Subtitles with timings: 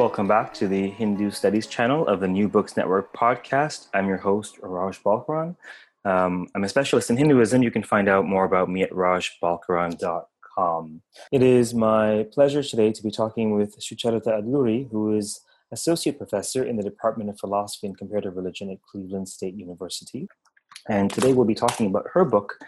[0.00, 3.88] Welcome back to the Hindu Studies channel of the New Books Network podcast.
[3.92, 5.56] I'm your host, Raj Balkaran.
[6.06, 7.62] Um, I'm a specialist in Hinduism.
[7.62, 11.02] You can find out more about me at rajbalkaran.com.
[11.30, 16.64] It is my pleasure today to be talking with Sucharita Adluri, who is Associate Professor
[16.64, 20.28] in the Department of Philosophy and Comparative Religion at Cleveland State University.
[20.88, 22.58] And today we'll be talking about her book,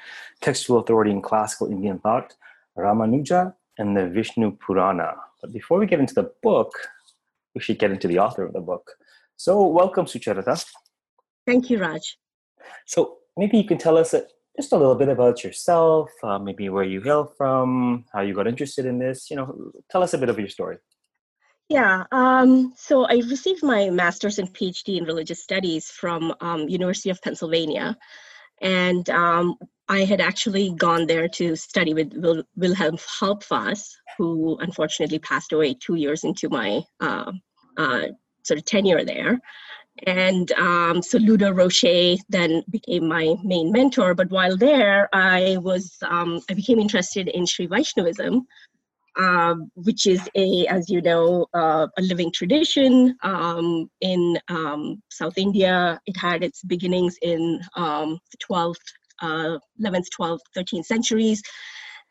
[0.42, 2.34] Textual Authority in Classical Indian Thought,
[2.76, 5.14] Ramanuja and the Vishnu Purana.
[5.40, 6.74] But before we get into the book,
[7.54, 8.90] we should get into the author of the book.
[9.36, 10.64] So, welcome, Sucharita.
[11.46, 12.18] Thank you, Raj.
[12.86, 14.14] So, maybe you can tell us
[14.56, 18.46] just a little bit about yourself, uh, maybe where you hail from, how you got
[18.46, 19.30] interested in this.
[19.30, 20.78] You know, tell us a bit of your story.
[21.68, 27.08] Yeah, um, so I received my master's and PhD in religious studies from um, University
[27.08, 27.96] of Pennsylvania,
[28.60, 29.56] and um,
[29.92, 33.82] I had actually gone there to study with Wil- Wilhelm Halbfass,
[34.16, 37.30] who unfortunately passed away two years into my uh,
[37.76, 38.04] uh,
[38.42, 39.38] sort of tenure there.
[40.06, 44.14] And um, so Ludo Rocher then became my main mentor.
[44.14, 48.46] But while there, I was um, I became interested in Sri Vaishnavism,
[49.18, 55.36] uh, which is a, as you know, uh, a living tradition um, in um, South
[55.36, 56.00] India.
[56.06, 58.88] It had its beginnings in um, the 12th,
[59.20, 61.42] uh, 11th, 12th, 13th centuries.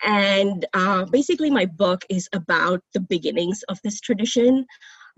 [0.04, 4.66] And uh, basically, my book is about the beginnings of this tradition.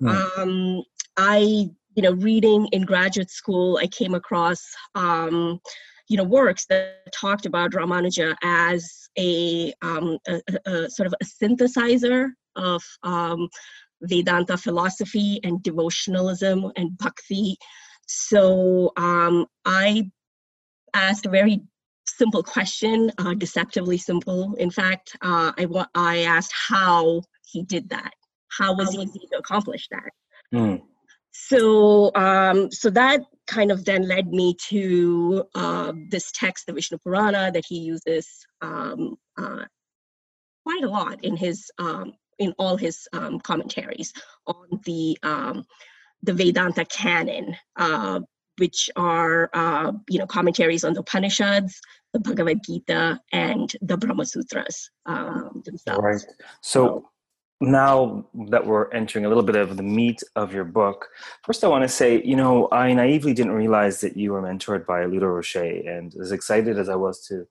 [0.01, 0.83] Mm.
[1.15, 4.61] I, you know, reading in graduate school, I came across
[4.95, 5.61] um,
[6.09, 11.25] you know works that talked about Ramanuja as a, um, a, a, sort of a
[11.25, 13.47] synthesizer of um,
[14.01, 17.57] Vedanta philosophy and devotionalism and bhakti.
[18.07, 20.11] So um, I
[20.93, 21.61] asked a very
[22.05, 24.55] simple question, uh, deceptively simple.
[24.55, 27.21] In fact, uh, I wa- I asked how
[27.51, 28.13] he did that.
[28.49, 30.11] How was he able to accomplish that?
[30.53, 30.81] Mm.
[31.31, 36.99] So um, so that kind of then led me to uh, this text, the Vishnu
[36.99, 38.27] Purana, that he uses
[38.61, 39.65] um, uh,
[40.63, 44.13] quite a lot in his um, in all his um, commentaries
[44.45, 45.65] on the um,
[46.21, 48.19] the Vedanta canon, uh,
[48.57, 51.79] which are uh, you know commentaries on the Upanishads,
[52.13, 56.03] the Bhagavad Gita, and the Brahma Sutras um, themselves.
[56.03, 56.21] Right.
[56.61, 57.09] So,
[57.61, 61.07] now that we're entering a little bit of the meat of your book,
[61.43, 64.85] first I want to say, you know, I naively didn't realize that you were mentored
[64.85, 67.47] by Ludo Rocher, and as excited as I was to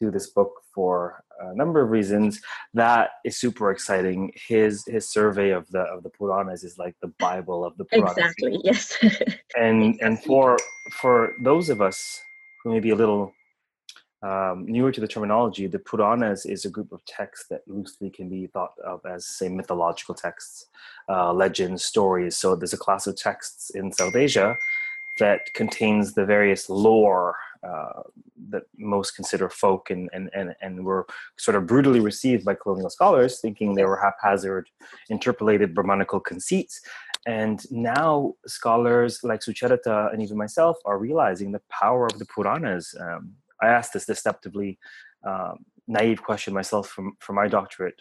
[0.00, 2.40] do this book for a number of reasons,
[2.74, 4.32] that is super exciting.
[4.34, 8.16] His his survey of the of the Puranas is like the Bible of the Puranas.
[8.16, 8.60] Exactly.
[8.64, 8.96] Yes.
[9.56, 9.98] and exactly.
[10.02, 10.58] and for
[11.00, 12.20] for those of us
[12.62, 13.32] who may be a little
[14.22, 18.28] um, newer to the terminology, the Puranas is a group of texts that loosely can
[18.28, 20.66] be thought of as, say, mythological texts,
[21.08, 22.36] uh, legends, stories.
[22.36, 24.56] So there's a class of texts in South Asia
[25.20, 27.36] that contains the various lore
[27.66, 28.02] uh,
[28.50, 32.90] that most consider folk and, and, and, and were sort of brutally received by colonial
[32.90, 34.68] scholars, thinking they were haphazard,
[35.10, 36.80] interpolated Brahmanical conceits.
[37.26, 42.94] And now scholars like Sucharita and even myself are realizing the power of the Puranas.
[42.98, 44.78] Um, I asked this deceptively
[45.26, 48.00] um, naive question myself from for my doctorate,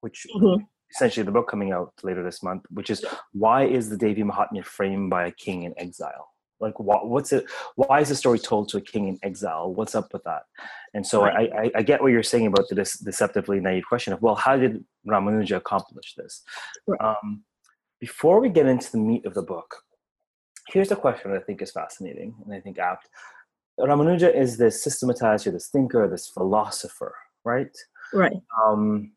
[0.00, 0.62] which mm-hmm.
[0.94, 4.64] essentially the book coming out later this month, which is why is the Devi Mahatmya
[4.64, 6.28] framed by a king in exile?
[6.60, 7.46] Like what, what's it?
[7.76, 9.72] Why is the story told to a king in exile?
[9.72, 10.42] What's up with that?
[10.94, 11.50] And so right.
[11.52, 14.56] I, I, I, get what you're saying about this deceptively naive question of well, how
[14.56, 16.42] did Ramanuja accomplish this?
[16.86, 17.00] Right.
[17.00, 17.44] Um,
[18.00, 19.82] before we get into the meat of the book,
[20.68, 23.08] here's a question that I think is fascinating and I think apt.
[23.78, 27.76] Ramanuja is this systematizer, this thinker, this philosopher, right?
[28.12, 28.32] Right.
[28.64, 29.12] Um,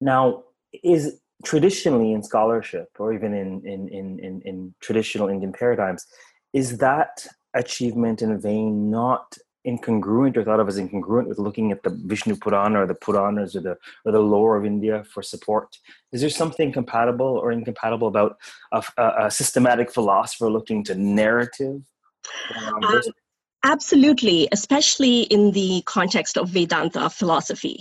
[0.00, 0.44] now,
[0.82, 6.06] is traditionally in scholarship, or even in, in, in, in, in traditional Indian paradigms,
[6.52, 9.36] is that achievement in a vein not
[9.66, 13.56] incongruent or thought of as incongruent with looking at the Vishnu Purana or the Puranas
[13.56, 15.78] or the or the lore of India for support?
[16.12, 18.36] Is there something compatible or incompatible about
[18.72, 21.82] a, a, a systematic philosopher looking to narrative
[22.56, 23.02] um,
[23.64, 27.80] absolutely, especially in the context of Vedanta philosophy.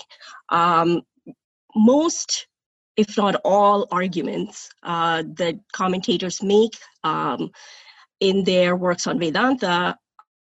[0.50, 1.02] Um,
[1.76, 2.48] most,
[2.98, 7.50] if not all, arguments uh, that commentators make um,
[8.20, 9.98] in their works on Vedanta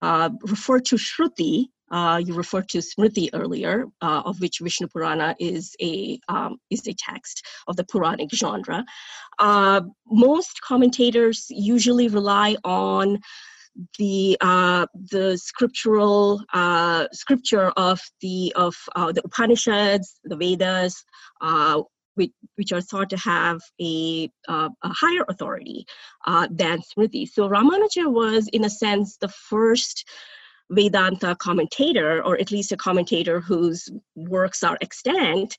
[0.02, 1.66] uh, refer to Shruti.
[1.90, 6.86] Uh, you referred to Smriti earlier, uh, of which Vishnu Purana is a um, is
[6.86, 8.84] a text of the Puranic genre.
[9.38, 13.18] Uh, most commentators usually rely on
[13.98, 21.02] the uh, the scriptural uh, scripture of the of uh, the Upanishads, the Vedas,
[21.40, 21.80] uh,
[22.18, 25.86] which, which are thought to have a, uh, a higher authority
[26.26, 27.26] uh, than Smriti.
[27.26, 30.06] So Ramanuja was, in a sense, the first
[30.70, 35.56] Vedanta commentator, or at least a commentator whose works are extant,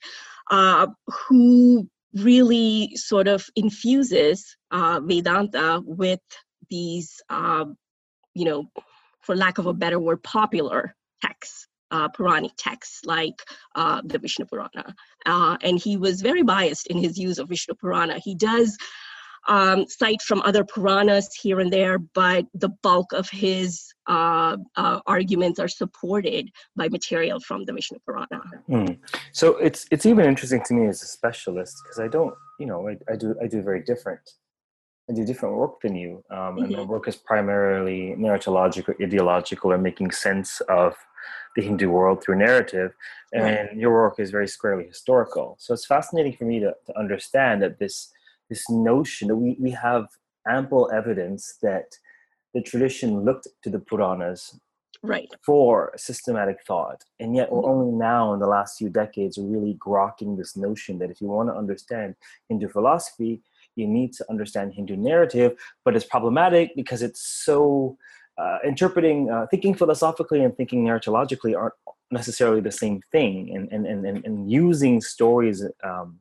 [1.28, 6.20] who really sort of infuses Vedanta with
[6.68, 7.20] these
[8.34, 8.70] you know,
[9.20, 13.42] for lack of a better word, popular texts, uh, Puranic texts like
[13.74, 14.94] uh, the Vishnu Purana.
[15.26, 18.18] Uh, and he was very biased in his use of Vishnu Purana.
[18.18, 18.76] He does
[19.48, 25.00] um, cite from other Puranas here and there, but the bulk of his uh, uh,
[25.06, 28.42] arguments are supported by material from the Vishnu Purana.
[28.68, 28.98] Mm.
[29.32, 32.88] So it's it's even interesting to me as a specialist because I don't, you know,
[32.88, 34.20] I, I do I do very different
[35.10, 36.22] I do different work than you.
[36.30, 36.58] Um, mm-hmm.
[36.58, 36.90] And my mm-hmm.
[36.90, 40.94] work is primarily narratological, ideological, or making sense of
[41.56, 42.92] the Hindu world through narrative.
[43.32, 43.76] And right.
[43.76, 45.56] your work is very squarely historical.
[45.58, 48.12] So it's fascinating for me to, to understand that this
[48.48, 50.08] this notion that we, we have
[50.48, 51.96] ample evidence that
[52.52, 54.58] the tradition looked to the Puranas
[55.02, 57.70] right for systematic thought and yet we're mm-hmm.
[57.70, 61.48] only now in the last few decades really grokking this notion that if you want
[61.48, 62.14] to understand
[62.50, 63.40] hindu philosophy
[63.76, 67.96] you need to understand Hindu narrative, but it's problematic because it's so
[68.40, 71.74] uh, interpreting, uh, thinking philosophically and thinking narratologically aren't
[72.10, 75.64] necessarily the same thing, and and and, and using stories.
[75.84, 76.18] Um,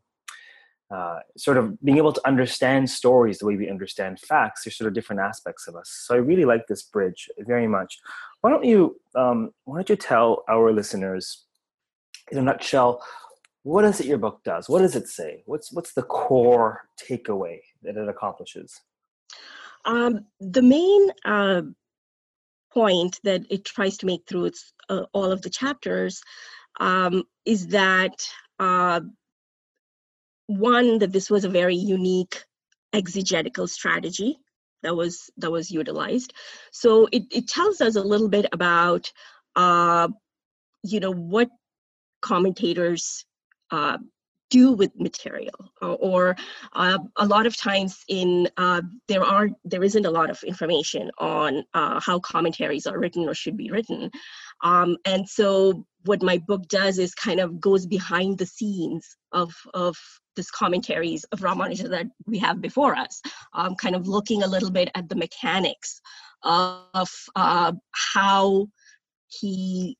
[0.91, 4.63] uh, sort of being able to understand stories the way we understand facts.
[4.63, 5.87] There's sort of different aspects of us.
[5.87, 7.99] So I really like this bridge very much.
[8.41, 11.45] Why don't you um, Why don't you tell our listeners,
[12.31, 13.03] in a nutshell,
[13.61, 14.67] what is it your book does?
[14.67, 15.43] What does it say?
[15.45, 18.81] What's what's the core takeaway that it accomplishes?
[19.85, 21.61] Um, the main uh,
[22.73, 26.21] point that it tries to make through its uh, all of the chapters
[26.79, 28.15] um, is that
[28.59, 29.01] uh,
[30.47, 32.43] one that this was a very unique
[32.93, 34.37] exegetical strategy
[34.81, 36.33] that was that was utilized.
[36.71, 39.11] So it, it tells us a little bit about
[39.55, 40.07] uh,
[40.83, 41.49] you know what
[42.21, 43.25] commentators
[43.71, 43.97] uh,
[44.49, 46.35] do with material uh, or
[46.73, 51.11] uh, a lot of times in uh, there are there isn't a lot of information
[51.17, 54.09] on uh, how commentaries are written or should be written.
[54.63, 59.53] Um, and so what my book does is kind of goes behind the scenes of
[59.73, 59.95] of
[60.35, 63.21] this commentaries of ramanuja that we have before us
[63.53, 66.01] um, kind of looking a little bit at the mechanics
[66.43, 68.67] of uh, how
[69.27, 69.97] he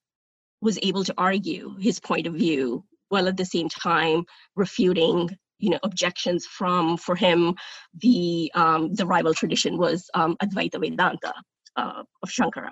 [0.62, 4.24] was able to argue his point of view while at the same time
[4.56, 5.30] refuting
[5.60, 7.54] you know objections from for him
[8.02, 11.34] the um, the rival tradition was um, Advaita Vedanta
[11.76, 12.72] uh, of Shankara.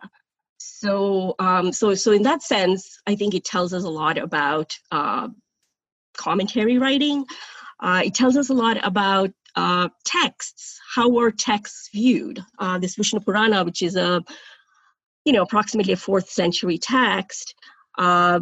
[0.58, 4.74] So um, so so in that sense, I think it tells us a lot about
[4.92, 5.28] uh,
[6.18, 7.26] commentary writing.
[7.80, 10.80] Uh, it tells us a lot about uh, texts.
[10.96, 12.44] How were texts viewed?
[12.60, 14.24] Uh, this Vishnu Purana, which is a
[15.26, 17.54] you know approximately a fourth century text.
[17.98, 18.40] Uh,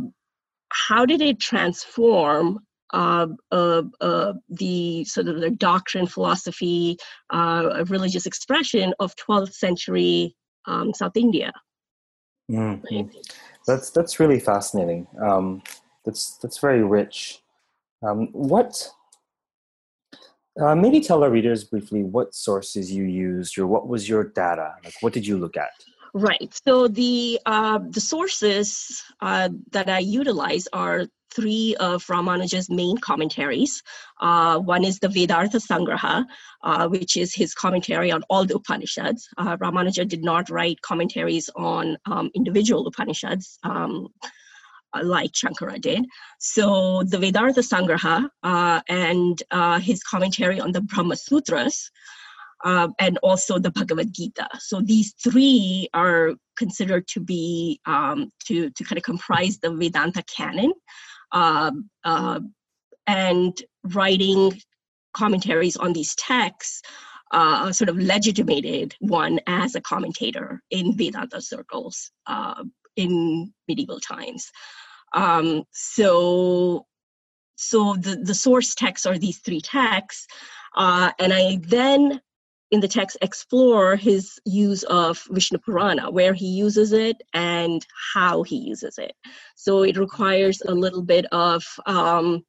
[0.76, 2.60] how did it transform
[2.94, 6.98] uh, uh, uh, the sort of the doctrine, philosophy,
[7.32, 11.52] uh, religious expression of 12th century um, South India?
[12.52, 13.10] Mm-hmm.
[13.66, 15.08] That's that's really fascinating.
[15.20, 15.64] Um,
[16.06, 17.42] that's that's very rich.
[18.04, 18.92] Um, what?
[20.62, 24.76] Uh, maybe tell our readers briefly what sources you used or what was your data.
[24.86, 25.72] Like, what did you look at?
[26.18, 26.58] Right.
[26.66, 33.84] So the uh, the sources uh, that I utilize are three of Ramanuja's main commentaries.
[34.22, 36.24] Uh, one is the Vedartha Sangraha,
[36.64, 39.28] uh, which is his commentary on all the Upanishads.
[39.38, 43.60] Uh, Ramanuja did not write commentaries on um, individual Upanishads.
[43.64, 44.08] Um,
[45.04, 46.06] like Shankara did.
[46.40, 51.92] So the Vedartha Sangraha uh, and his commentary on the Brahma Sutras
[52.66, 54.50] uh, and also the Bhagavad Gita.
[54.60, 60.24] So these three are considered to be um, to to kind of comprise the Vedanta
[60.24, 60.74] canon,
[61.32, 61.72] uh,
[62.04, 62.40] uh,
[63.08, 63.54] and
[63.94, 64.60] writing
[65.14, 66.82] commentaries on these texts.
[67.32, 72.64] Uh, sort of legitimated one as a commentator in Vedanta circles uh,
[72.96, 74.52] in medieval times.
[75.14, 76.86] Um, so
[77.56, 80.28] so the, the source texts are these three texts.
[80.76, 82.22] Uh, and I then
[82.72, 88.44] in the text explore his use of Vishnu Purana, where he uses it and how
[88.44, 89.14] he uses it.
[89.56, 92.44] So it requires a little bit of um,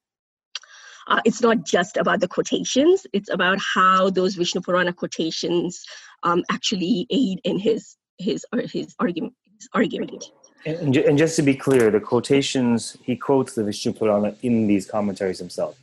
[1.07, 5.83] uh, it's not just about the quotations, it's about how those Vishnu Purana quotations
[6.23, 9.33] um, actually aid in his his his argument.
[9.57, 10.31] His argument.
[10.65, 14.85] And, and just to be clear, the quotations he quotes the Vishnu Purana in these
[14.85, 15.77] commentaries themselves.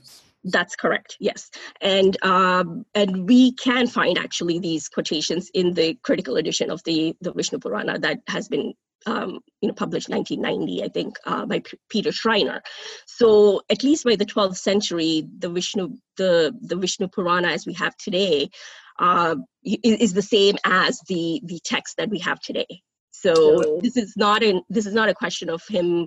[0.45, 1.17] That's correct.
[1.21, 6.83] Yes, and um, and we can find actually these quotations in the critical edition of
[6.85, 8.75] the the Vishnu Purana that has been
[9.07, 12.63] um, you know published 1990, I think, uh, by P- Peter Schreiner.
[13.07, 17.73] So at least by the 12th century, the Vishnu the the Vishnu Purana as we
[17.75, 18.51] have today
[18.99, 22.83] uh, is the same as the the text that we have today.
[23.13, 26.07] So this is not an this is not a question of him,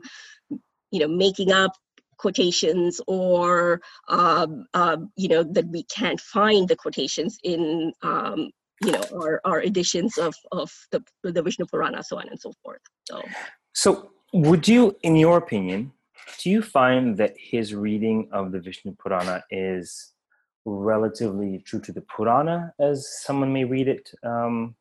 [0.91, 1.71] you know, making up
[2.17, 8.91] quotations or um, uh, you know that we can't find the quotations in um, you
[8.91, 12.81] know our, our editions of of the the Vishnu Purana, so on and so forth.
[13.05, 13.21] So,
[13.73, 15.91] so would you, in your opinion,
[16.39, 20.13] do you find that his reading of the Vishnu Purana is
[20.65, 24.75] relatively true to the Purana, as someone may read it um,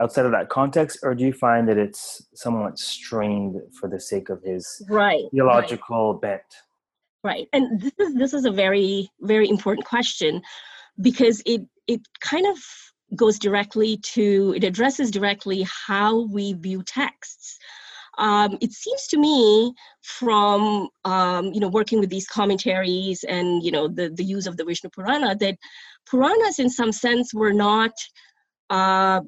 [0.00, 4.28] outside of that context, or do you find that it's somewhat strained for the sake
[4.28, 6.22] of his right, theological right.
[6.22, 6.42] bent?
[7.22, 10.40] Right, and this is this is a very very important question
[11.00, 12.56] because it it kind of
[13.14, 17.58] goes directly to it addresses directly how we view texts.
[18.18, 23.70] Um, it seems to me from um, you know working with these commentaries and you
[23.70, 25.56] know the, the use of the Vishnu Purana that
[26.06, 27.92] Puranas in some sense were not
[28.70, 29.20] uh,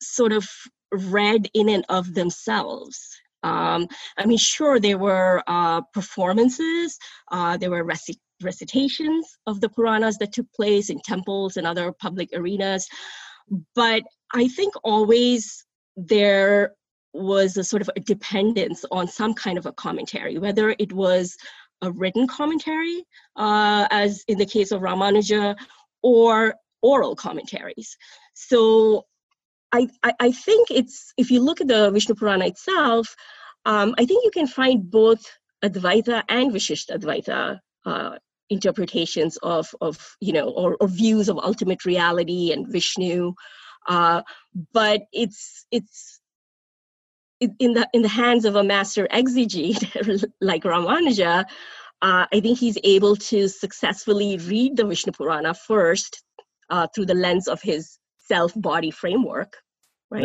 [0.00, 0.48] sort of
[0.90, 2.98] read in and of themselves.
[3.42, 6.98] Um, I mean, sure, there were uh, performances,
[7.30, 11.92] uh, there were reci- recitations of the Puranas that took place in temples and other
[11.92, 12.86] public arenas,
[13.74, 14.02] but
[14.34, 15.64] I think always
[15.96, 16.74] there
[17.12, 21.36] was a sort of a dependence on some kind of a commentary, whether it was
[21.82, 23.04] a written commentary,
[23.36, 25.56] uh, as in the case of Ramanuja,
[26.02, 27.96] or oral commentaries.
[28.34, 29.06] So
[29.72, 33.14] I, I, think it's if you look at the Vishnu Purana itself,
[33.66, 35.24] um, I think you can find both
[35.62, 38.18] Advaita and Vishishta Advaita uh,
[38.50, 43.34] interpretations of of you know or, or, views of ultimate reality and Vishnu,
[43.86, 44.22] uh,
[44.72, 46.20] but it's it's
[47.40, 51.44] in the in the hands of a master exegete like Ramanuja.
[52.00, 56.22] Uh, I think he's able to successfully read the Vishnu Purana first
[56.70, 57.97] uh, through the lens of his
[58.28, 59.56] self body framework
[60.10, 60.24] right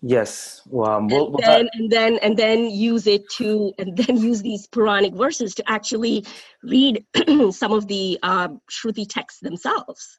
[0.00, 0.62] yes
[1.10, 5.14] we'll, and, then, and then and then use it to and then use these puranic
[5.14, 6.24] verses to actually
[6.62, 7.04] read
[7.50, 10.18] some of the uh, shruti texts themselves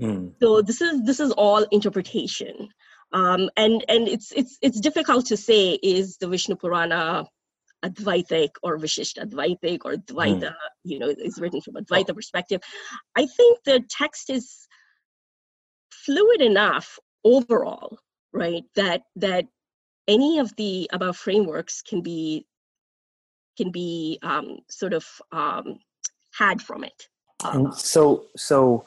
[0.00, 0.32] mm.
[0.40, 2.68] so this is this is all interpretation
[3.12, 7.26] um, and and it's it's it's difficult to say is the vishnu purana
[7.84, 10.54] Advaitic or Vishishta Advaitic or Dvaita, mm.
[10.84, 12.14] you know, is written from Advaita oh.
[12.14, 12.60] perspective.
[13.16, 14.66] I think the text is
[16.06, 17.98] fluid enough overall,
[18.32, 18.64] right?
[18.76, 19.46] That that
[20.08, 22.46] any of the above frameworks can be
[23.58, 25.80] can be um, sort of um,
[26.32, 27.08] had from it.
[27.44, 28.84] and so so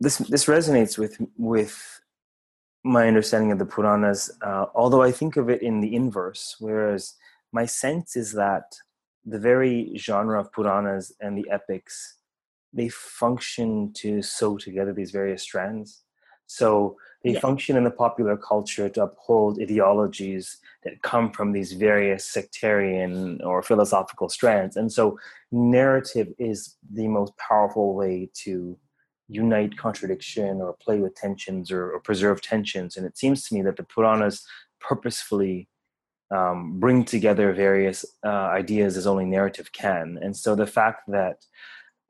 [0.00, 2.00] this this resonates with with
[2.84, 7.14] my understanding of the Puranas, uh, although I think of it in the inverse, whereas
[7.50, 8.74] my sense is that
[9.24, 12.18] the very genre of Puranas and the epics,
[12.74, 16.02] they function to sew together these various strands.
[16.46, 17.40] So they yeah.
[17.40, 23.62] function in the popular culture to uphold ideologies that come from these various sectarian or
[23.62, 24.76] philosophical strands.
[24.76, 25.18] And so
[25.50, 28.76] narrative is the most powerful way to
[29.28, 32.96] unite contradiction or play with tensions or, or preserve tensions.
[32.96, 34.46] And it seems to me that the Puranas
[34.80, 35.68] purposefully
[36.30, 40.18] um, bring together various uh, ideas as only narrative can.
[40.20, 41.46] And so the fact that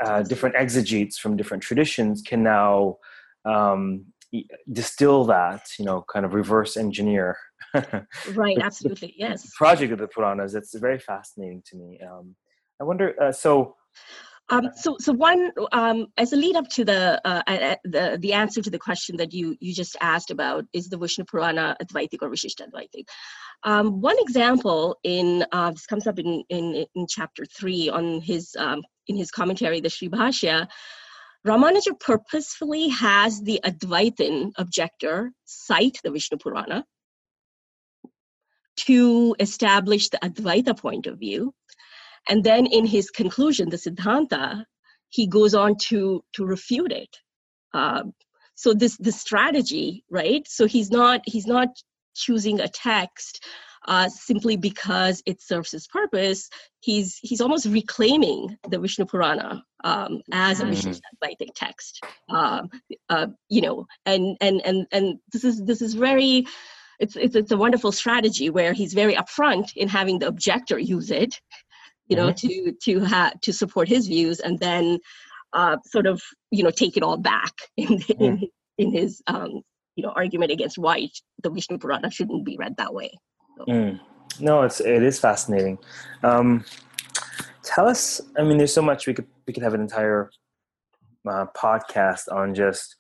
[0.03, 2.99] uh, different exegetes from different traditions can now
[3.45, 4.07] um,
[4.73, 7.37] distill that, you know, kind of reverse engineer.
[8.35, 9.53] right, absolutely, yes.
[9.57, 12.01] project of the Puranas, it's very fascinating to me.
[12.01, 12.35] Um,
[12.81, 13.77] I wonder, uh, so.
[14.51, 18.61] Um, so, so one um, as a lead up to the, uh, the the answer
[18.61, 22.29] to the question that you you just asked about is the Vishnu Purana Advaitic or
[22.29, 23.07] Vishishta Advaitic.
[23.63, 28.55] Um, one example in uh, this comes up in, in in chapter three on his
[28.59, 30.69] um, in his commentary, the Sri Bhashya,
[31.47, 36.85] Ramanuja purposefully has the Advaitin objector cite the Vishnu Purana
[38.77, 41.55] to establish the Advaita point of view.
[42.29, 44.65] and then in his conclusion, the Siddhanta,
[45.11, 47.17] he goes on to to refute it.
[47.73, 48.05] Uh,
[48.55, 50.47] so this this strategy, right?
[50.49, 51.69] So he's not he's not
[52.15, 53.45] choosing a text
[53.87, 56.49] uh, simply because it serves his purpose.
[56.81, 62.05] He's he's almost reclaiming the Vishnu Purana um, as a Vishnu Advaitic text.
[62.29, 62.71] Um,
[63.09, 66.47] uh, you know, and and and and this is this is very.
[67.01, 71.11] It's, it's, it's a wonderful strategy where he's very upfront in having the objector use
[71.11, 71.41] it,
[72.07, 72.69] you know, mm-hmm.
[72.71, 75.01] to to have to support his views, and then
[75.53, 78.21] uh, sort of you know take it all back in mm.
[78.21, 78.49] in,
[78.79, 79.63] in his um,
[79.97, 81.09] you know argument against why
[81.43, 83.11] the Vishnu Purana shouldn't be read that way.
[83.61, 84.01] Mm.
[84.41, 85.79] No, it's it is fascinating.
[86.23, 86.65] Um,
[87.63, 88.21] tell us.
[88.37, 90.31] I mean, there's so much we could we could have an entire
[91.29, 92.97] uh, podcast on just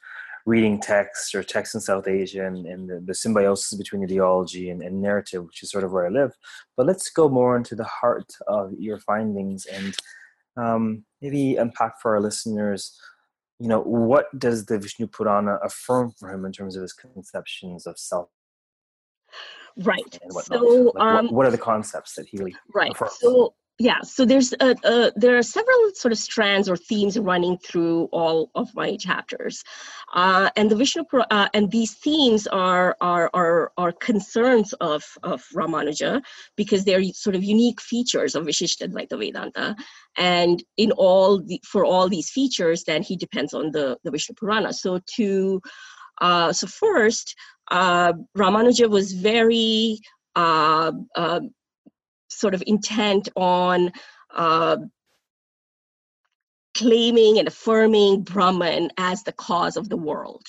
[0.46, 4.82] reading texts or texts in South Asia and, and the, the, symbiosis between ideology and,
[4.82, 6.32] and, narrative, which is sort of where I live.
[6.76, 9.96] But let's go more into the heart of your findings and
[10.58, 12.98] um, maybe unpack for our listeners.
[13.58, 17.86] You know, what does the Vishnu Purana affirm for him in terms of his conceptions
[17.86, 18.28] of self
[19.78, 20.18] right.
[20.42, 22.38] so like um, what, what, are the concepts that he
[22.74, 22.92] right.
[22.92, 23.16] affirms?
[23.20, 24.02] so yeah.
[24.02, 28.50] So there's a, a, there are several sort of strands or themes running through all
[28.54, 29.64] of my chapters.
[30.14, 35.44] Uh, and the vishnu uh, and these themes are are are, are concerns of of
[35.52, 36.22] ramanuja
[36.56, 39.74] because they're sort of unique features of vishishtadvaita vedanta.
[40.16, 44.36] And in all the for all these features then he depends on the the vishnu
[44.36, 44.72] purana.
[44.72, 45.60] So to
[46.20, 47.34] uh, so first
[47.70, 49.98] Ramanuja was very
[50.36, 51.40] uh, uh,
[52.28, 53.92] sort of intent on
[54.34, 54.76] uh,
[56.74, 60.44] claiming and affirming Brahman as the cause of the world,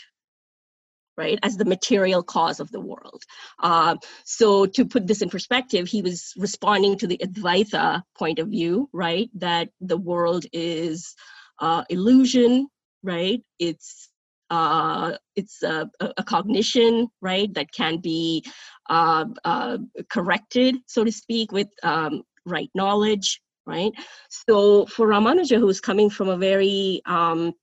[1.17, 1.39] right?
[1.43, 3.21] As the material cause of the world.
[3.61, 3.95] Uh,
[4.25, 8.89] so to put this in perspective, he was responding to the Advaita point of view,
[8.91, 9.29] right?
[9.35, 11.15] That the world is
[11.59, 12.67] uh, illusion,
[13.03, 13.41] right?
[13.59, 14.09] It's
[14.49, 18.43] uh, it's a, a, cognition, right, that can be
[18.89, 19.77] uh, uh,
[20.09, 23.91] corrected, so to speak, with um, right knowledge, right?
[24.29, 27.53] So for Ramanuja, who's coming from a very um,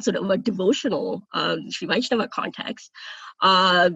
[0.00, 2.90] sort of a devotional uh, Sri Vaishnava context,
[3.40, 3.90] uh,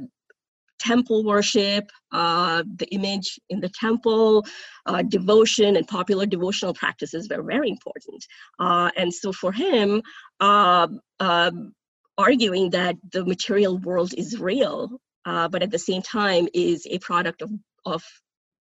[0.80, 4.46] temple worship, uh, the image in the temple,
[4.86, 8.24] uh, devotion, and popular devotional practices were very important.
[8.58, 10.02] Uh, and so for him,
[10.40, 10.88] uh,
[11.20, 11.74] um,
[12.20, 14.78] arguing that the material world is real,
[15.24, 17.50] uh, but at the same time is a product of,
[17.84, 18.02] of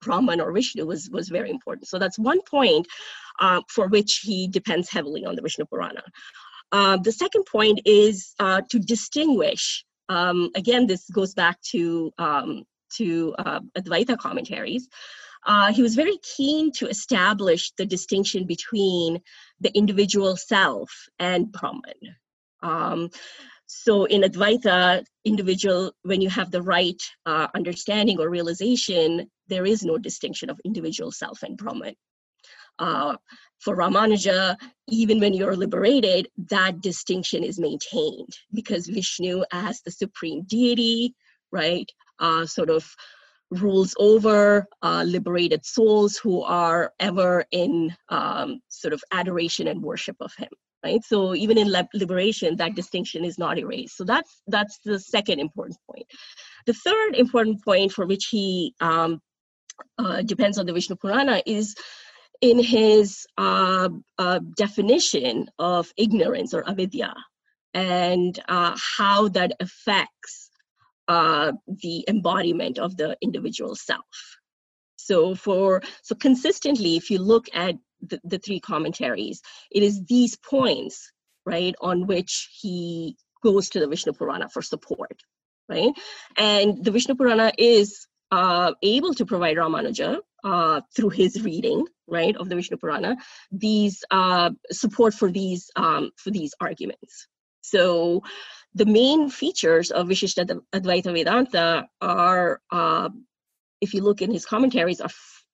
[0.02, 1.88] Brahman or Vishnu was, was very important.
[1.88, 2.88] So that's one point
[3.39, 6.04] uh, for which he depends heavily on the Vishnu Purana.
[6.72, 9.84] Uh, the second point is uh, to distinguish.
[10.08, 12.63] Um, again, this goes back to um,
[12.98, 14.88] to uh, Advaita commentaries.
[15.45, 19.22] Uh, he was very keen to establish the distinction between
[19.62, 22.02] the individual self and Brahman.
[22.62, 23.10] Um,
[23.65, 29.84] so in Advaita, individual, when you have the right uh, understanding or realization, there is
[29.84, 31.95] no distinction of individual self and Brahman.
[32.80, 33.17] Uh,
[33.60, 34.56] for Ramanuja,
[34.88, 41.13] even when you're liberated, that distinction is maintained because Vishnu, as the supreme deity,
[41.52, 42.89] right, uh, sort of
[43.52, 50.17] rules over uh, liberated souls who are ever in um, sort of adoration and worship
[50.22, 50.50] of him
[50.83, 51.03] right?
[51.03, 53.97] So even in liberation that distinction is not erased.
[53.97, 56.05] So that's that's the second important point.
[56.65, 59.21] The third important point for which he um,
[59.97, 61.75] uh, depends on the vishnu purana is
[62.41, 67.13] in his uh, uh, definition of ignorance or avidya
[67.73, 70.49] and uh, how that affects
[71.07, 74.37] uh, the embodiment of the individual self.
[74.95, 79.41] So for so consistently if you look at the, the three commentaries.
[79.71, 81.12] It is these points,
[81.45, 85.21] right, on which he goes to the Vishnu Purana for support,
[85.67, 85.91] right?
[86.38, 92.35] And the Vishnu Purana is uh, able to provide Ramanuja uh, through his reading, right,
[92.35, 93.17] of the Vishnu Purana,
[93.51, 97.27] these uh, support for these um, for these arguments.
[97.62, 98.23] So,
[98.73, 103.09] the main features of Vishishta Advaita Vedanta are, uh,
[103.81, 105.09] if you look in his commentaries, are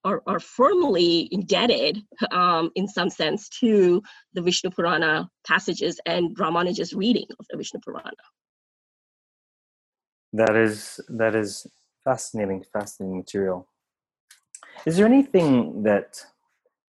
[0.06, 4.02] are, are firmly indebted um, in some sense to
[4.34, 8.12] the Vishnu Purana passages and Ramanuja's reading of the Vishnu Purana.
[10.34, 11.66] That is that is
[12.04, 13.68] fascinating, fascinating material.
[14.86, 16.24] Is there anything that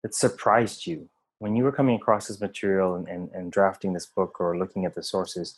[0.04, 4.08] that surprised you when you were coming across this material and, and, and drafting this
[4.08, 5.56] book or looking at the sources?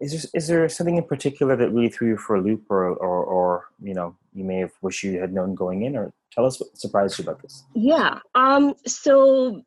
[0.00, 2.88] Is there, is there something in particular that really threw you for a loop or,
[2.88, 6.46] or, or you know you may have wished you had known going in or Tell
[6.46, 7.64] us what surprised you about this.
[7.74, 8.20] Yeah.
[8.36, 9.62] Um, so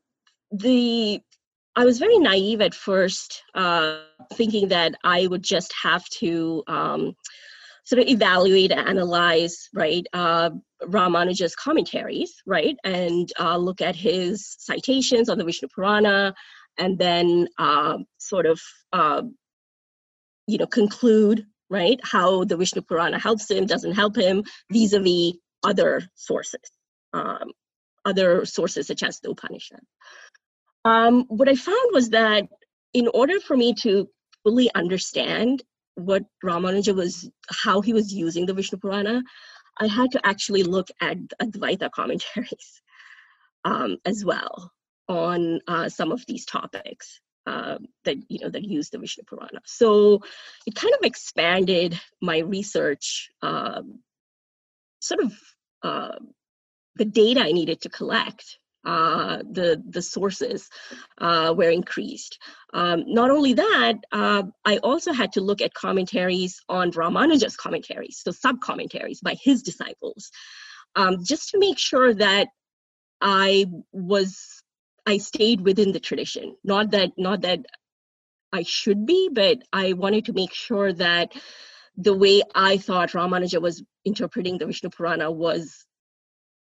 [0.52, 1.20] the
[1.76, 3.98] I was very naive at first, uh,
[4.36, 7.14] thinking that I would just have to um,
[7.84, 10.52] sort of evaluate and analyze, right, uh,
[10.84, 16.34] Ramanuja's commentaries, right, and uh, look at his citations on the Vishnu Purana,
[16.78, 18.62] and then uh, sort of,
[18.94, 19.24] uh,
[20.48, 26.02] you know, conclude, right, how the Vishnu Purana helps him, doesn't help him, vis-a-vis other
[26.16, 26.62] sources,
[27.14, 27.52] um,
[28.06, 29.82] other sources such as the Upanishad.
[30.84, 32.48] Um, what I found was that
[32.94, 34.10] in order for me to
[34.44, 35.64] fully understand
[35.96, 39.24] what Ramanuja was, how he was using the Vishnu Purana,
[39.78, 42.82] I had to actually look at Advaita commentaries
[43.66, 44.72] um, as well
[45.08, 49.62] on uh, some of these topics uh, that you know that use the Vishnu Purana.
[49.66, 50.22] So
[50.66, 54.00] it kind of expanded my research, um,
[55.02, 55.34] sort of
[55.84, 56.16] uh,
[56.96, 60.70] the data I needed to collect uh, the the sources
[61.20, 62.40] uh, were increased.
[62.74, 68.22] Um, not only that, uh, I also had to look at commentaries on Ramanuja's commentaries,
[68.24, 70.32] so sub commentaries by his disciples,
[70.96, 72.48] um, just to make sure that
[73.22, 74.64] I was
[75.06, 76.56] I stayed within the tradition.
[76.64, 77.60] Not that not that
[78.52, 81.34] I should be, but I wanted to make sure that
[81.98, 85.86] the way I thought Ramanuja was interpreting the Vishnu Purana was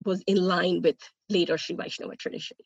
[0.05, 0.97] was in line with
[1.29, 2.57] later Sri Vaishnava tradition.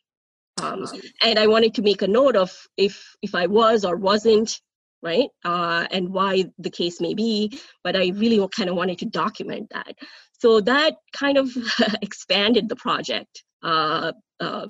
[0.62, 0.86] Um,
[1.22, 4.62] and I wanted to make a note of if if I was or wasn't
[5.02, 7.60] right, uh, and why the case may be.
[7.84, 9.96] But I really kind of wanted to document that.
[10.40, 11.50] So that kind of
[12.02, 14.68] expanded the project uh, uh,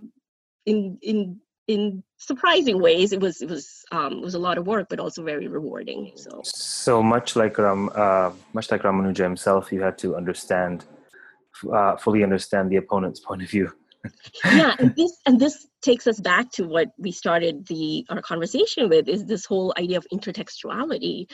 [0.66, 3.14] in in in surprising ways.
[3.14, 6.12] It was it was um, it was a lot of work, but also very rewarding.
[6.16, 10.86] So so much like Ram, uh, much like Ramanuja himself, you had to understand
[11.72, 13.72] uh, fully understand the opponent's point of view.
[14.46, 18.90] yeah, and this and this takes us back to what we started the our conversation
[18.90, 21.26] with is this whole idea of intertextuality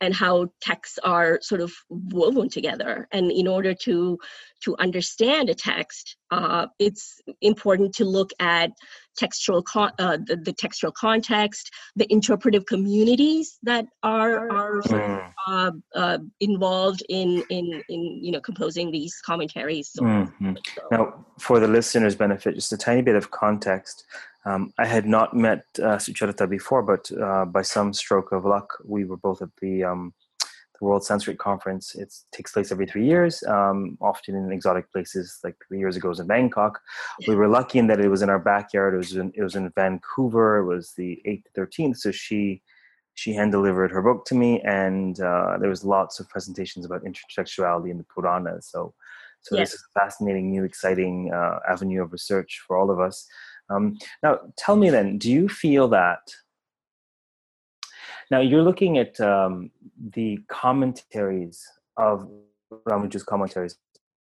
[0.00, 4.18] and how texts are sort of woven together and in order to
[4.62, 8.70] to understand a text uh, it's important to look at
[9.18, 15.32] textual con- uh, the, the, textual context the interpretive communities that are are mm.
[15.46, 20.54] uh, uh, involved in in in you know composing these commentaries so, mm-hmm.
[20.54, 20.82] so.
[20.90, 24.04] now for the listeners benefit just a tiny bit of context
[24.44, 28.78] um, I had not met uh, Sucharita before, but uh, by some stroke of luck,
[28.82, 30.14] we were both at the, um,
[30.78, 31.94] the World Sanskrit Conference.
[31.94, 35.38] It takes place every three years, um, often in exotic places.
[35.42, 36.80] Like three years ago, it was in Bangkok.
[37.26, 38.94] We were lucky in that it was in our backyard.
[38.94, 40.58] It was in, it was in Vancouver.
[40.58, 41.96] It was the 8th to 13th.
[41.98, 42.62] So she
[43.18, 47.02] she hand delivered her book to me, and uh, there was lots of presentations about
[47.02, 48.68] intertextuality in the Puranas.
[48.70, 48.94] So,
[49.42, 49.72] so yes.
[49.72, 53.26] this is a fascinating, new, exciting uh, avenue of research for all of us.
[53.70, 56.20] Um, now, tell me then, do you feel that?
[58.30, 59.70] Now, you're looking at um,
[60.14, 62.28] the commentaries of
[62.86, 63.76] Ramanuja's commentaries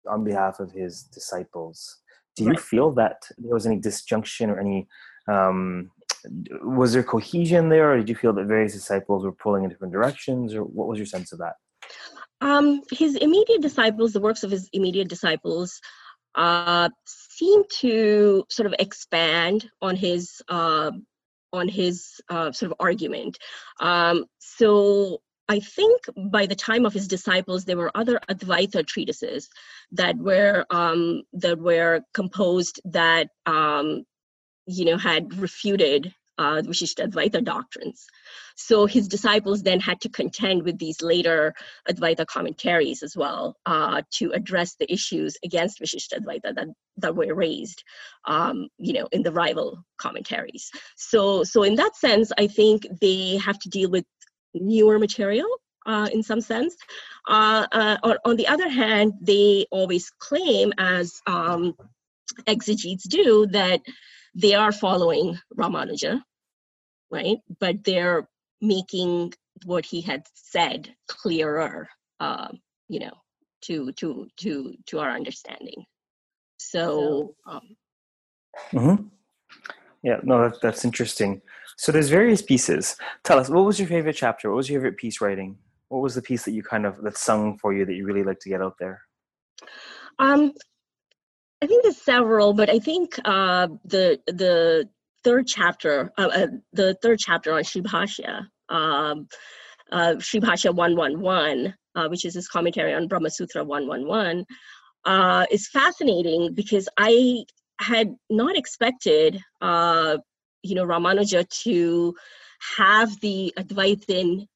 [0.08, 1.98] on behalf of his disciples.
[2.36, 2.60] Do you right.
[2.60, 4.86] feel that there was any disjunction or any
[5.28, 5.90] um,
[6.62, 9.92] was there cohesion there, or did you feel that various disciples were pulling in different
[9.92, 11.54] directions, or what was your sense of that?
[12.40, 15.80] Um, his immediate disciples, the works of his immediate disciples,
[16.34, 20.90] uh, seemed to sort of expand on his uh,
[21.52, 23.38] on his uh, sort of argument.
[23.80, 29.48] Um, so I think by the time of his disciples, there were other Advaita treatises
[29.92, 34.04] that were um, that were composed that um,
[34.66, 38.06] you know had refuted uh, Advaita doctrines.
[38.56, 41.54] So his disciples then had to contend with these later
[41.88, 47.82] Advaita commentaries as well uh, to address the issues against Advaita that, that were raised,
[48.26, 50.70] um, you know, in the rival commentaries.
[50.96, 54.04] So, so in that sense, I think they have to deal with
[54.54, 55.48] newer material
[55.86, 56.76] uh, in some sense.
[57.28, 61.74] Uh, uh, on, on, the other hand, they always claim, as um,
[62.46, 63.80] exegetes do, that
[64.34, 66.22] they are following Ramanuja,
[67.10, 67.38] right?
[67.58, 68.28] But they're
[68.60, 71.88] making what he had said clearer,
[72.20, 72.48] uh,
[72.88, 73.12] you know,
[73.62, 75.84] to to to to our understanding.
[76.58, 77.34] So.
[77.46, 77.76] Um,
[78.72, 79.04] mm-hmm.
[80.02, 81.42] Yeah, no, that, that's interesting.
[81.76, 82.96] So there's various pieces.
[83.24, 84.48] Tell us, what was your favorite chapter?
[84.48, 85.58] What was your favorite piece writing?
[85.88, 88.22] What was the piece that you kind of that sung for you that you really
[88.22, 89.02] like to get out there?
[90.18, 90.52] Um,
[91.62, 94.88] I think there's several, but I think uh, the the
[95.24, 99.28] third chapter, uh, uh, the third chapter on Shribhashya, um,
[99.90, 104.44] uh, Shribhashya 111, uh, which is his commentary on Brahma Sutra 111,
[105.04, 107.44] uh, is fascinating because I
[107.80, 110.18] had not expected, uh,
[110.62, 112.14] you know, Ramanuja to
[112.76, 114.46] have the Advaitin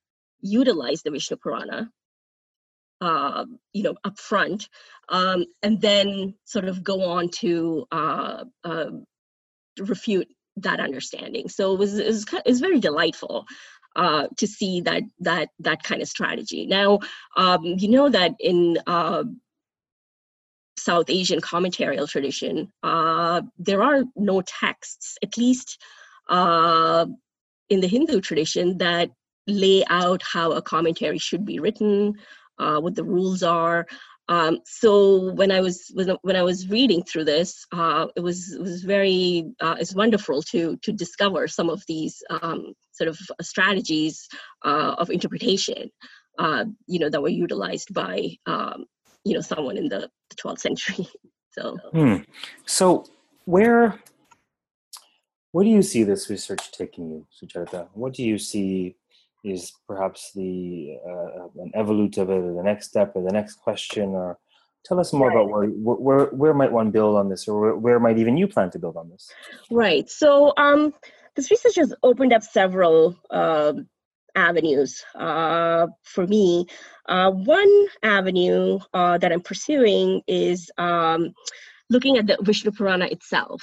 [0.40, 1.88] utilize the Vishnu Purana,
[3.00, 4.68] uh, you know, up front,
[5.08, 7.86] um, and then sort of go on to
[9.78, 11.48] refute that understanding.
[11.48, 13.46] So it was, it was, it was very delightful
[13.96, 16.66] uh, to see that that that kind of strategy.
[16.66, 17.00] Now,
[17.36, 19.24] um, you know that in uh,
[20.78, 25.78] South Asian commentarial tradition, uh, there are no texts, at least
[26.28, 27.06] uh,
[27.68, 29.10] in the Hindu tradition, that
[29.46, 32.14] lay out how a commentary should be written,
[32.58, 33.86] uh, what the rules are.
[34.28, 38.60] Um, so when I was when I was reading through this, uh, it was it
[38.60, 44.28] was very uh, it's wonderful to to discover some of these um, sort of strategies
[44.64, 45.90] uh, of interpretation,
[46.38, 48.84] uh, you know, that were utilized by um,
[49.24, 51.06] you know someone in the, 12th century.
[51.50, 52.16] so, hmm.
[52.64, 53.04] so
[53.44, 54.00] where
[55.50, 57.88] where do you see this research taking you, Sucharita?
[57.92, 58.96] What do you see
[59.44, 63.56] is perhaps the uh, an evolute of it, or the next step, or the next
[63.56, 64.38] question, or
[64.84, 65.36] tell us more right.
[65.36, 68.46] about where, where where might one build on this, or where, where, might even you
[68.46, 69.30] plan to build on this?
[69.70, 70.08] Right.
[70.08, 70.94] So um,
[71.34, 73.74] this research has opened up several uh,
[74.34, 76.66] avenues uh, for me.
[77.08, 81.32] Uh, one avenue uh, that I'm pursuing is um,
[81.90, 83.62] looking at the Vishnu Purana itself.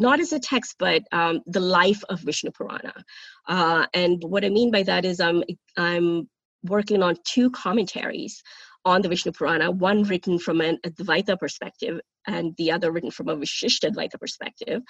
[0.00, 2.94] Not as a text, but um, the life of Vishnu Purana.
[3.46, 5.42] Uh, and what I mean by that is I'm,
[5.76, 6.28] I'm
[6.64, 8.42] working on two commentaries
[8.84, 13.28] on the Vishnu Purana, one written from an Advaita perspective and the other written from
[13.28, 14.82] a Vishishta Advaita perspective,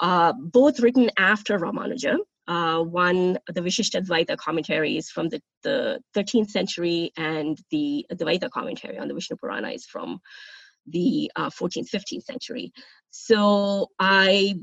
[0.00, 2.16] uh, both written after Ramanuja.
[2.46, 8.50] Uh, one, the Vishishta Advaita commentary is from the, the 13th century, and the Advaita
[8.50, 10.20] commentary on the Vishnu Purana is from
[10.86, 12.72] the uh, 14th, 15th century.
[13.10, 14.56] So I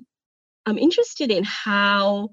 [0.65, 2.29] I'm interested in how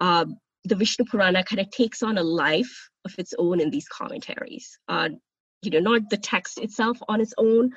[0.00, 0.26] uh,
[0.64, 4.78] the Vishnu Purana kind of takes on a life of its own in these commentaries.
[4.88, 5.10] Uh,
[5.62, 7.70] you know, not the text itself on its own,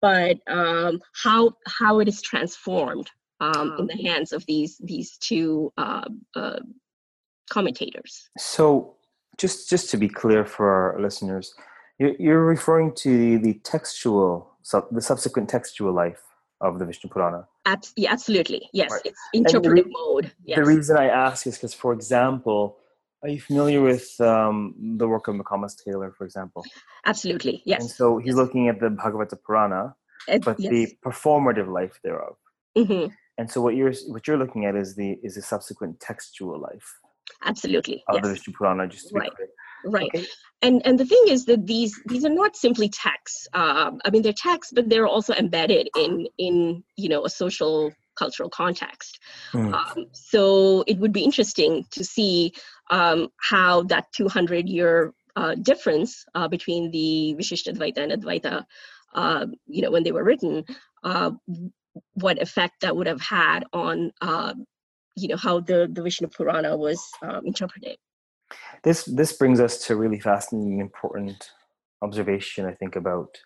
[0.00, 5.72] but um, how how it is transformed um, in the hands of these these two
[5.76, 6.60] uh, uh,
[7.50, 8.28] commentators.
[8.38, 8.96] So,
[9.38, 11.54] just just to be clear for our listeners,
[11.98, 14.52] you're, you're referring to the textual
[14.90, 16.22] the subsequent textual life
[16.60, 17.46] of the Vishnu Purana.
[17.66, 18.68] Abs- yeah, absolutely.
[18.72, 19.02] Yes, right.
[19.04, 20.32] it's interpretive re- mode.
[20.44, 20.56] Yes.
[20.56, 22.78] The reason I ask is because, for example,
[23.22, 26.64] are you familiar with um, the work of McComas Taylor, for example?
[27.04, 27.82] Absolutely, yes.
[27.82, 29.94] And so he's looking at the Bhagavata Purana,
[30.44, 30.70] but yes.
[30.70, 32.36] the performative life thereof.
[32.76, 33.12] Mm-hmm.
[33.38, 36.98] And so what you're what you're looking at is the is the subsequent textual life.
[37.44, 38.02] Absolutely.
[38.08, 38.24] Of yes.
[38.24, 39.34] the Vishnu Purana, just to be right.
[39.34, 39.48] clear.
[39.84, 40.10] Right.
[40.14, 40.26] Okay
[40.62, 44.22] and and the thing is that these these are not simply texts uh, i mean
[44.22, 49.18] they're texts but they're also embedded in in you know a social cultural context
[49.52, 49.74] mm.
[49.74, 52.54] um, so it would be interesting to see
[52.90, 58.64] um, how that 200 year uh, difference uh, between the Vishishtadvaita and Advaita,
[59.14, 60.64] uh, you know, when they were written,
[61.04, 61.30] uh,
[62.14, 64.54] what effect that would have had on, uh,
[65.14, 67.96] you know, how the, the Vishnu Purana was um, interpreted.
[68.86, 71.50] This this brings us to a really fascinating, important
[72.02, 72.66] observation.
[72.66, 73.36] I think about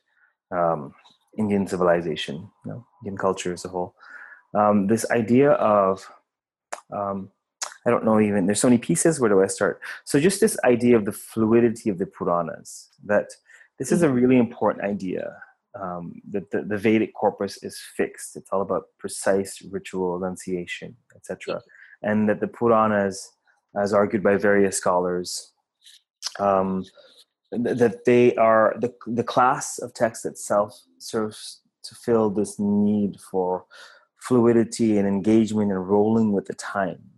[0.51, 0.93] um,
[1.39, 3.95] Indian civilization, you know, Indian culture as a whole.
[4.53, 6.07] Um, this idea of
[6.93, 7.31] um,
[7.87, 9.19] I don't know even there's so many pieces.
[9.19, 9.81] Where do I start?
[10.05, 12.91] So just this idea of the fluidity of the Puranas.
[13.03, 13.31] That
[13.79, 14.17] this is a mm-hmm.
[14.17, 15.37] really important idea.
[15.81, 18.37] Um, that the, the Vedic corpus is fixed.
[18.37, 21.63] It's all about precise ritual enunciation, etc.
[22.03, 23.33] And that the Puranas
[23.77, 25.53] as argued by various scholars,
[26.39, 26.85] um,
[27.53, 33.65] that they are the, the class of text itself serves to fill this need for
[34.21, 37.11] fluidity and engagement and rolling with the times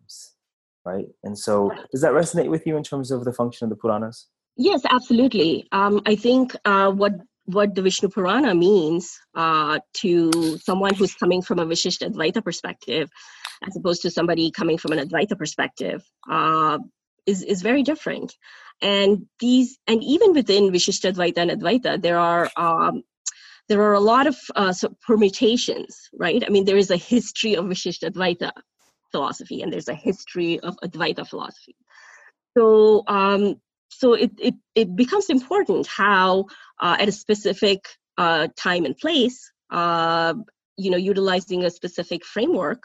[0.85, 1.07] right?
[1.23, 4.29] And so does that resonate with you in terms of the function of the puranas?
[4.57, 5.67] Yes absolutely.
[5.73, 7.12] Um, i think uh, what
[7.47, 13.11] what the Vishnu Purana means uh, to someone who's coming from a Vishishta Advaita perspective,
[13.66, 16.79] as opposed to somebody coming from an Advaita perspective, uh,
[17.27, 18.35] is is very different.
[18.81, 23.03] And these, and even within Vishishta Advaita and Advaita, there are um,
[23.68, 26.42] there are a lot of uh, so permutations, right?
[26.44, 28.51] I mean, there is a history of Vishishta Advaita
[29.12, 31.77] philosophy, and there's a history of Advaita philosophy.
[32.57, 33.57] So um,
[33.88, 36.46] so it, it, it becomes important how
[36.81, 37.87] uh, at a specific
[38.18, 40.35] uh, time and place uh,
[40.77, 42.83] you know utilizing a specific framework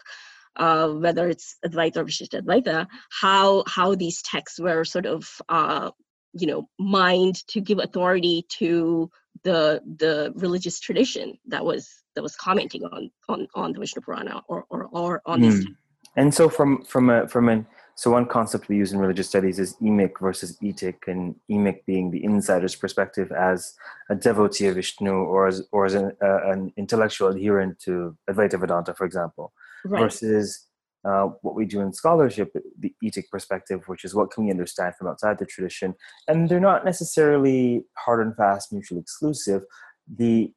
[0.57, 5.89] uh, whether it's advaita or vishishta advaita how how these texts were sort of uh,
[6.33, 9.09] you know mined to give authority to
[9.43, 14.41] the the religious tradition that was that was commenting on on on the Vishnu Purana
[14.47, 15.51] or or, or on mm.
[15.51, 15.65] this.
[16.15, 19.57] And so from from a from an so one concept we use in religious studies
[19.57, 23.73] is emic versus etic, and emic being the insider's perspective as
[24.09, 28.59] a devotee of Vishnu or as or as an, uh, an intellectual adherent to Advaita
[28.59, 29.51] Vedanta, for example,
[29.85, 30.01] right.
[30.01, 30.67] versus
[31.05, 34.95] uh, what we do in scholarship, the etic perspective, which is what can we understand
[34.95, 35.95] from outside the tradition,
[36.27, 39.63] and they're not necessarily hard and fast, mutually exclusive.
[40.17, 40.51] The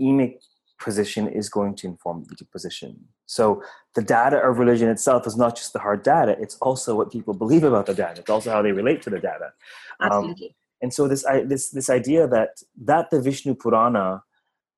[0.00, 0.36] emic
[0.80, 3.04] position is going to inform the position.
[3.26, 3.62] So
[3.94, 7.34] the data of religion itself is not just the hard data; it's also what people
[7.34, 8.20] believe about the data.
[8.20, 9.52] It's also how they relate to the data.
[10.00, 10.46] Um, Absolutely.
[10.46, 14.22] Um, and so this I, this this idea that that the Vishnu Purana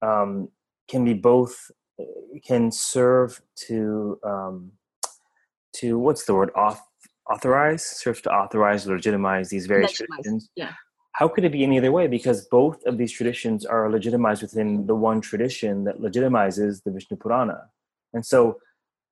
[0.01, 0.49] um,
[0.89, 1.71] can be both
[2.45, 4.73] can serve to um,
[5.77, 6.81] to what's the word auth,
[7.31, 10.25] authorize serve to authorize legitimize these various legitimize.
[10.25, 10.51] traditions.
[10.57, 10.73] Yeah
[11.13, 12.07] how could it be any other way?
[12.07, 17.17] Because both of these traditions are legitimized within the one tradition that legitimizes the Vishnu
[17.17, 17.69] Purana.
[18.15, 18.59] And so,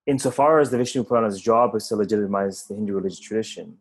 [0.06, 3.78] insofar as the Vishnu Purana's job is to legitimize the Hindu religious tradition,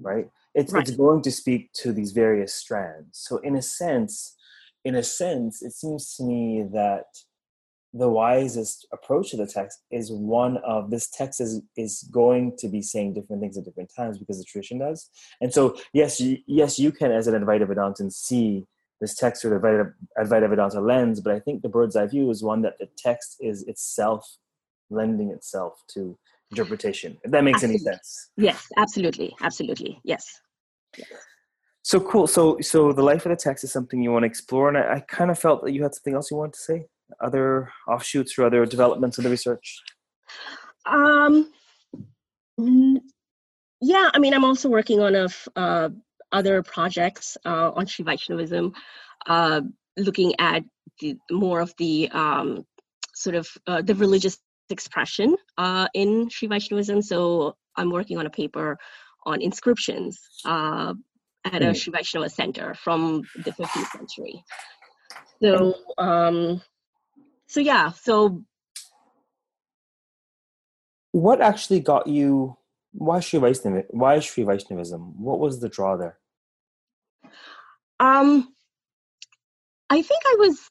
[0.00, 0.28] right?
[0.54, 0.88] It's, right.
[0.88, 3.10] it's going to speak to these various strands.
[3.12, 4.34] So, in a sense,
[4.84, 7.04] in a sense, it seems to me that
[7.98, 12.68] the wisest approach to the text is one of this text is is going to
[12.68, 15.08] be saying different things at different times because the tradition does.
[15.40, 18.64] And so yes, you, yes, you can as an Advaita Vedantin see
[19.00, 22.30] this text through the Advaita, Advaita Vedanta lens, but I think the bird's eye view
[22.30, 24.36] is one that the text is itself
[24.90, 26.16] lending itself to
[26.50, 27.18] interpretation.
[27.24, 27.86] If that makes absolutely.
[27.86, 28.30] any sense.
[28.36, 30.40] Yes, absolutely, absolutely, yes.
[31.82, 32.26] So cool.
[32.26, 34.94] So so the life of the text is something you want to explore, and I,
[34.94, 36.86] I kind of felt that you had something else you wanted to say
[37.20, 39.82] other offshoots or other developments in the research?
[40.86, 41.50] Um,
[43.80, 45.88] yeah, I mean, I'm also working on a uh,
[46.32, 48.72] other projects uh, on Sri Vaishnavism,
[49.26, 49.60] uh,
[49.96, 50.64] looking at
[51.00, 52.66] the, more of the um,
[53.14, 54.38] sort of uh, the religious
[54.70, 57.02] expression uh, in Sri Vaishnavism.
[57.02, 58.78] So I'm working on a paper
[59.24, 60.94] on inscriptions uh,
[61.44, 61.74] at a.
[61.74, 64.42] Sri Vaishnava center from the 15th century.
[65.42, 66.62] So um,
[67.46, 68.42] so yeah so
[71.12, 72.56] what actually got you
[72.96, 75.22] why Sri Vaishnav, why Sri Vaishnavism?
[75.22, 76.18] What was the draw there?
[78.00, 78.54] Um,
[79.90, 80.70] I think I was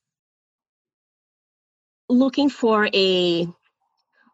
[2.10, 3.48] looking for a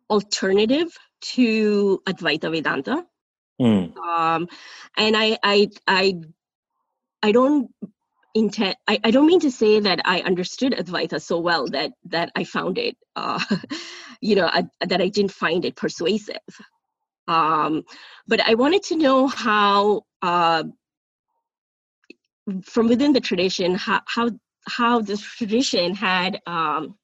[0.09, 3.05] alternative to Advaita Vedanta.
[3.61, 3.95] Mm.
[3.97, 4.47] Um,
[4.97, 6.21] and I, I, I,
[7.21, 7.69] I don't
[8.33, 12.31] intent I, I don't mean to say that i understood advaita so well that that
[12.35, 13.43] i found it uh,
[14.21, 16.37] you know I, that i didn't find it persuasive.
[17.27, 17.83] Um,
[18.27, 20.63] but i wanted to know how uh,
[22.63, 24.29] from within the tradition how how,
[24.67, 26.95] how the tradition had um,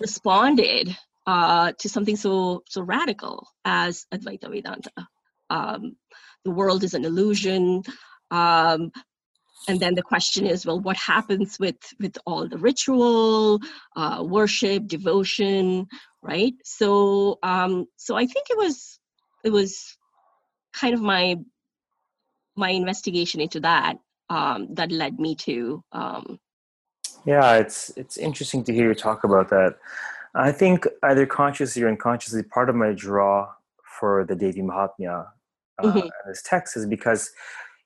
[0.00, 5.08] responded uh, to something so so radical as advaita vedanta.
[5.50, 5.96] Um,
[6.44, 7.82] the world is an illusion.
[8.30, 8.90] Um,
[9.68, 13.60] and then the question is well what happens with with all the ritual
[13.96, 15.86] uh, worship devotion
[16.22, 18.98] right so um so i think it was
[19.44, 19.96] it was
[20.72, 21.36] kind of my
[22.56, 23.94] my investigation into that
[24.30, 26.38] um that led me to um
[27.24, 29.76] yeah it's it's interesting to hear you talk about that
[30.34, 33.48] i think either consciously or unconsciously part of my draw
[33.98, 35.26] for the devi mahatmya
[35.78, 36.08] uh, mm-hmm.
[36.26, 37.30] this text is because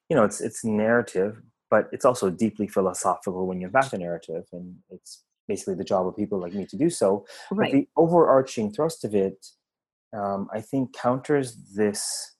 [0.08, 4.44] you know it's it's narrative but it's also deeply philosophical when you back the narrative
[4.52, 7.70] and it's basically the job of people like me to do so right.
[7.70, 9.46] but the overarching thrust of it
[10.12, 12.34] um, i think counters this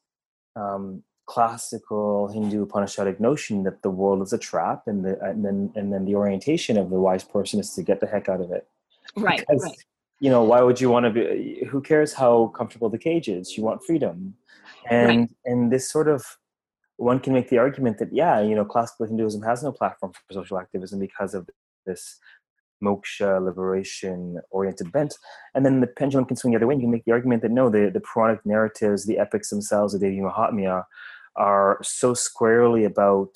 [0.57, 5.73] um, classical hindu upanishadic notion that the world is a trap and, the, and then
[5.75, 8.51] and then the orientation of the wise person is to get the heck out of
[8.51, 8.67] it
[9.17, 9.85] right, because, right.
[10.21, 13.57] you know why would you want to be who cares how comfortable the cage is
[13.57, 14.35] you want freedom
[14.89, 15.31] and right.
[15.45, 16.25] and this sort of
[16.97, 20.35] one can make the argument that yeah you know classical hinduism has no platform for
[20.35, 21.49] social activism because of
[21.85, 22.19] this
[22.83, 25.15] moksha liberation oriented bent.
[25.55, 27.51] And then the pendulum can swing the other way you can make the argument that
[27.51, 30.85] no the, the puranic narratives the epics themselves the devi mahatmya
[31.37, 33.31] are so squarely about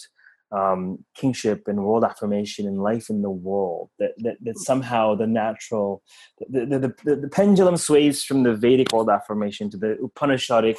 [0.53, 5.27] um, kingship and world affirmation and life in the world that, that, that somehow the
[5.27, 6.03] natural
[6.49, 10.77] the, the, the, the pendulum sways from the vedic world affirmation to the upanishadic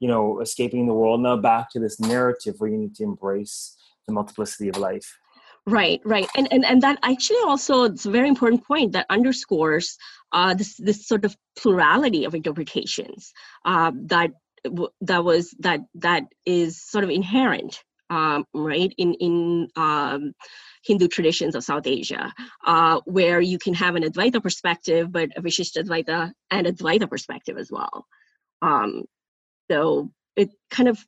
[0.00, 1.20] you know escaping the world.
[1.20, 3.76] Now back to this narrative where you need to embrace
[4.06, 5.18] the multiplicity of life.
[5.66, 6.28] Right right.
[6.36, 9.96] And and, and that actually also it's a very important point that underscores
[10.32, 13.32] uh, this this sort of plurality of interpretations
[13.64, 14.30] uh, that
[15.00, 20.32] that was that that is sort of inherent um, right, in, in um,
[20.84, 22.32] Hindu traditions of South Asia,
[22.64, 27.58] uh, where you can have an Advaita perspective, but a Vishishta Advaita and Advaita perspective
[27.58, 28.06] as well.
[28.62, 29.04] Um,
[29.70, 31.04] so it kind of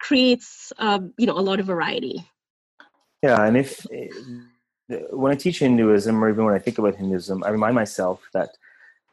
[0.00, 2.24] creates, uh, you know, a lot of variety.
[3.22, 3.86] Yeah, and if
[5.10, 8.50] when I teach Hinduism, or even when I think about Hinduism, I remind myself that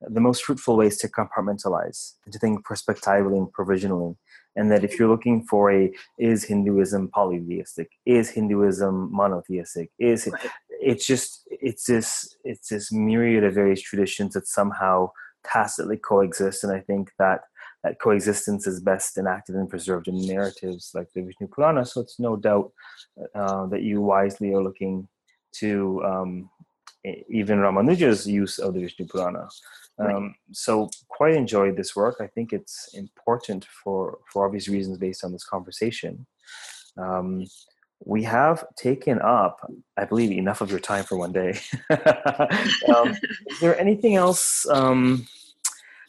[0.01, 4.16] the most fruitful way is to compartmentalize and to think prospectively and provisionally
[4.55, 10.51] and that if you're looking for a is hinduism polytheistic is hinduism monotheistic is right.
[10.70, 15.09] it's just it's this it's this myriad of various traditions that somehow
[15.45, 17.41] tacitly coexist and i think that
[17.86, 22.19] that coexistence is best enacted and preserved in narratives like the vishnu purana so it's
[22.19, 22.71] no doubt
[23.36, 25.07] uh, that you wisely are looking
[25.51, 26.49] to um,
[27.29, 29.47] even ramanuja's use of the vishnu purana
[29.97, 32.17] um, so quite enjoyed this work.
[32.19, 36.25] I think it's important for for obvious reasons based on this conversation.
[36.97, 37.45] Um,
[38.03, 39.59] we have taken up,
[39.97, 41.57] I believe, enough of your time for one day.
[41.89, 43.15] um,
[43.47, 44.67] is there anything else?
[44.69, 45.27] Um,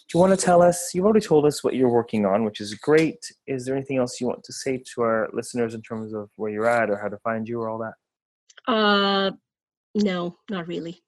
[0.09, 0.93] do you want to tell us?
[0.95, 3.19] You've already told us what you're working on, which is great.
[3.47, 6.51] Is there anything else you want to say to our listeners in terms of where
[6.51, 8.73] you're at or how to find you or all that?
[8.73, 9.33] Uh,
[9.95, 11.03] no, not really.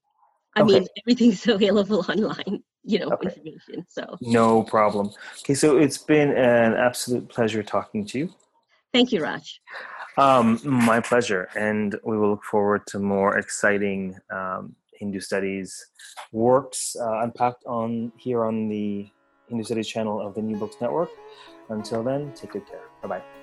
[0.56, 0.80] I okay.
[0.80, 3.28] mean, everything's available online you know okay.
[3.28, 8.34] information so no problem okay so it's been an absolute pleasure talking to you
[8.92, 9.60] thank you raj
[10.16, 15.86] um, my pleasure and we will look forward to more exciting um, hindu studies
[16.32, 19.10] works uh, unpacked on here on the
[19.48, 21.10] hindu studies channel of the new books network.
[21.70, 22.86] Until then take good care.
[23.02, 23.37] Bye bye